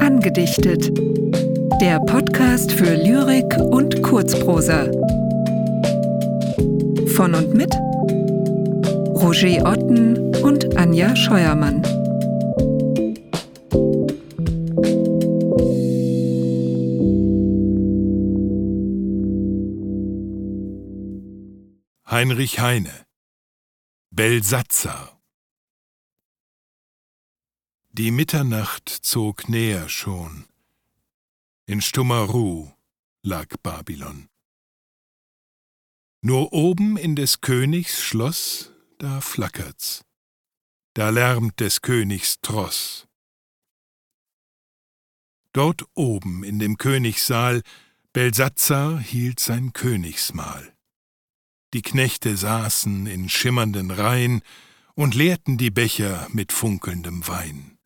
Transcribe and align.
Angedichtet. 0.00 0.90
Der 1.80 2.00
Podcast 2.00 2.72
für 2.72 2.96
Lyrik 2.96 3.56
und 3.58 4.02
Kurzprosa. 4.02 4.90
Von 7.14 7.34
und 7.34 7.54
mit 7.54 7.72
Roger 9.14 9.64
Otten 9.64 10.34
und 10.42 10.76
Anja 10.76 11.14
Scheuermann. 11.14 11.82
Heinrich 22.10 22.58
Heine 22.60 22.90
Belsatzer 24.12 25.16
Die 27.92 28.10
Mitternacht 28.10 28.88
zog 28.88 29.48
näher 29.48 29.88
schon. 29.88 30.48
In 31.66 31.80
stummer 31.80 32.22
Ruh 32.22 32.72
lag 33.22 33.46
Babylon. 33.62 34.28
Nur 36.22 36.52
oben 36.52 36.96
in 36.96 37.14
des 37.14 37.40
Königs 37.40 38.02
Schloss, 38.02 38.72
da 38.98 39.20
flackert's, 39.20 40.04
da 40.94 41.10
lärmt 41.10 41.60
des 41.60 41.80
Königs 41.80 42.40
Tross. 42.40 43.06
Dort 45.52 45.84
oben 45.94 46.42
in 46.42 46.58
dem 46.58 46.78
Königssaal 46.78 47.62
Belsatzer 48.12 48.98
hielt 48.98 49.38
sein 49.38 49.72
Königsmahl. 49.72 50.76
Die 51.72 51.82
Knechte 51.82 52.36
saßen 52.36 53.06
in 53.06 53.28
schimmernden 53.28 53.90
Reihen 53.90 54.42
und 54.94 55.14
leerten 55.14 55.56
die 55.56 55.70
Becher 55.70 56.26
mit 56.32 56.52
funkelndem 56.52 57.26
Wein. 57.28 57.78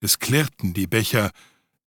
Es 0.00 0.18
klirrten 0.18 0.74
die 0.74 0.86
Becher, 0.86 1.30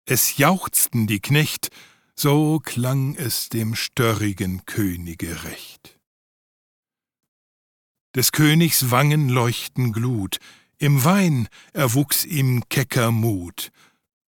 es 0.04 0.36
jauchzten 0.36 1.06
die 1.06 1.20
Knecht, 1.20 1.70
so 2.14 2.60
klang 2.60 3.16
es 3.16 3.48
dem 3.48 3.74
störrigen 3.74 4.64
Könige 4.64 5.44
recht. 5.44 5.98
Des 8.14 8.30
Königs 8.30 8.90
Wangen 8.90 9.28
leuchten 9.28 9.92
Glut, 9.92 10.38
im 10.78 11.04
Wein 11.04 11.48
erwuchs 11.72 12.24
ihm 12.24 12.68
kecker 12.68 13.10
Mut, 13.10 13.70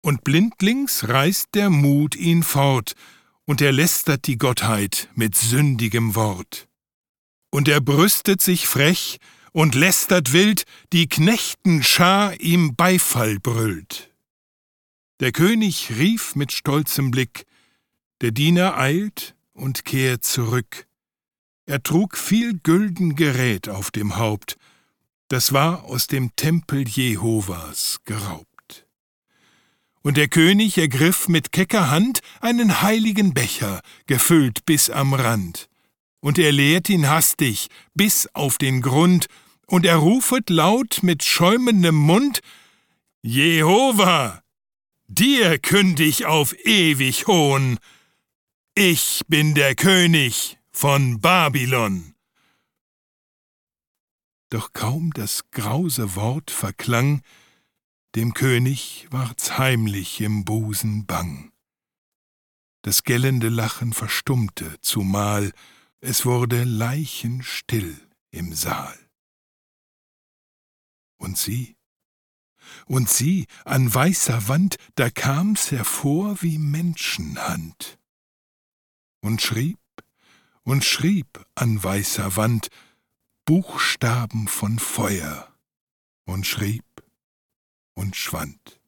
und 0.00 0.22
blindlings 0.22 1.08
reißt 1.08 1.48
der 1.54 1.70
Mut 1.70 2.14
ihn 2.14 2.42
fort, 2.42 2.94
und 3.46 3.60
er 3.60 3.72
lästert 3.72 4.26
die 4.26 4.38
Gottheit 4.38 5.08
mit 5.14 5.36
sündigem 5.36 6.14
Wort. 6.14 6.68
Und 7.50 7.68
er 7.68 7.80
brüstet 7.80 8.40
sich 8.40 8.66
frech 8.66 9.18
und 9.52 9.74
lästert 9.74 10.32
wild, 10.32 10.64
die 10.92 11.08
Knechtenschar 11.08 12.40
ihm 12.40 12.74
Beifall 12.74 13.38
brüllt. 13.38 14.10
Der 15.20 15.30
König 15.30 15.90
rief 15.96 16.34
mit 16.34 16.52
stolzem 16.52 17.10
Blick, 17.10 17.46
der 18.20 18.32
Diener 18.32 18.76
eilt 18.76 19.36
und 19.52 19.84
kehrt 19.84 20.24
zurück. 20.24 20.86
Er 21.66 21.82
trug 21.82 22.16
viel 22.16 22.58
gülden 22.58 23.14
Gerät 23.14 23.68
auf 23.68 23.90
dem 23.90 24.16
Haupt, 24.16 24.56
das 25.28 25.52
war 25.52 25.84
aus 25.84 26.06
dem 26.06 26.34
Tempel 26.36 26.86
Jehovas 26.86 28.00
geraubt. 28.04 28.53
Und 30.04 30.18
der 30.18 30.28
König 30.28 30.76
ergriff 30.76 31.28
mit 31.28 31.50
kecker 31.50 31.90
Hand 31.90 32.20
einen 32.42 32.82
heiligen 32.82 33.32
Becher, 33.32 33.80
gefüllt 34.06 34.66
bis 34.66 34.90
am 34.90 35.14
Rand. 35.14 35.70
Und 36.20 36.38
er 36.38 36.52
leert 36.52 36.90
ihn 36.90 37.08
hastig 37.08 37.68
bis 37.94 38.28
auf 38.34 38.58
den 38.58 38.82
Grund, 38.82 39.26
und 39.66 39.86
er 39.86 39.96
rufet 39.96 40.50
laut 40.50 40.98
mit 41.02 41.24
schäumendem 41.24 41.94
Mund, 41.94 42.40
Jehova, 43.22 44.42
dir 45.08 45.58
kündig 45.58 46.26
auf 46.26 46.54
ewig 46.66 47.26
Hohn, 47.26 47.78
ich 48.74 49.22
bin 49.26 49.54
der 49.54 49.74
König 49.74 50.58
von 50.70 51.18
Babylon. 51.18 52.14
Doch 54.50 54.74
kaum 54.74 55.12
das 55.14 55.50
grause 55.50 56.14
Wort 56.14 56.50
verklang, 56.50 57.22
dem 58.14 58.32
König 58.32 59.08
ward's 59.10 59.58
heimlich 59.58 60.20
im 60.20 60.44
Busen 60.44 61.06
bang. 61.06 61.52
Das 62.82 63.02
gellende 63.02 63.48
Lachen 63.48 63.92
verstummte, 63.92 64.78
zumal 64.80 65.52
es 66.00 66.26
wurde 66.26 66.64
leichenstill 66.64 67.98
im 68.30 68.54
Saal. 68.54 68.98
Und 71.16 71.38
sie, 71.38 71.76
und 72.86 73.08
sie, 73.08 73.46
an 73.64 73.92
weißer 73.92 74.48
Wand, 74.48 74.76
da 74.94 75.10
kam's 75.10 75.70
hervor 75.70 76.42
wie 76.42 76.58
Menschenhand. 76.58 77.98
Und 79.22 79.40
schrieb 79.40 79.78
und 80.62 80.84
schrieb 80.84 81.46
an 81.54 81.82
weißer 81.82 82.36
Wand 82.36 82.68
Buchstaben 83.46 84.48
von 84.48 84.78
Feuer 84.78 85.54
und 86.26 86.46
schrieb 86.46 86.84
und 88.14 88.16
schwand. 88.16 88.80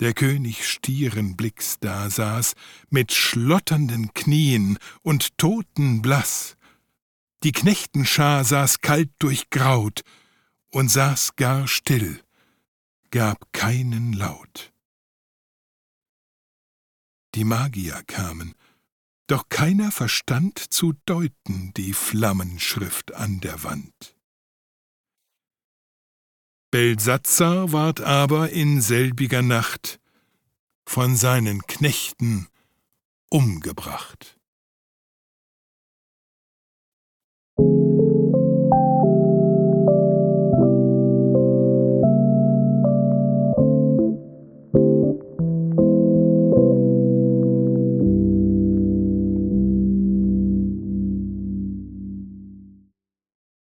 Der 0.00 0.12
König 0.12 0.68
Stierenblicks 0.68 1.78
da 1.80 2.10
saß, 2.10 2.54
mit 2.90 3.12
schlotternden 3.12 4.12
Knien 4.12 4.78
und 5.02 5.38
totenblaß. 5.38 6.56
Die 7.42 7.52
Knechtenschar 7.52 8.44
saß 8.44 8.80
kalt 8.80 9.10
durchgraut 9.18 10.02
und 10.70 10.90
saß 10.90 11.36
gar 11.36 11.68
still, 11.68 12.22
gab 13.10 13.52
keinen 13.52 14.12
Laut. 14.12 14.72
Die 17.34 17.44
Magier 17.44 18.02
kamen, 18.06 18.54
doch 19.26 19.48
keiner 19.48 19.90
verstand 19.90 20.58
zu 20.58 20.92
deuten 21.06 21.72
die 21.76 21.94
Flammenschrift 21.94 23.14
an 23.14 23.40
der 23.40 23.62
Wand. 23.62 24.16
Belsatzer 26.72 27.70
ward 27.70 28.00
aber 28.00 28.48
in 28.48 28.80
selbiger 28.80 29.42
Nacht 29.42 30.00
von 30.86 31.16
seinen 31.16 31.60
Knechten 31.66 32.48
umgebracht. 33.28 34.38